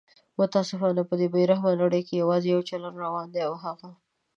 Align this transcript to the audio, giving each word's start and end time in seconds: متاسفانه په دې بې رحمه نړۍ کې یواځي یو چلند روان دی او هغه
متاسفانه 0.39 1.01
په 1.09 1.13
دې 1.19 1.27
بې 1.33 1.41
رحمه 1.51 1.71
نړۍ 1.83 2.01
کې 2.07 2.21
یواځي 2.21 2.47
یو 2.51 2.67
چلند 2.69 2.95
روان 3.03 3.27
دی 3.33 3.41
او 3.47 3.53
هغه 3.63 3.89